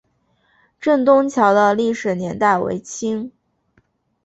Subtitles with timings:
[0.79, 3.31] 镇东桥的历史年代为清。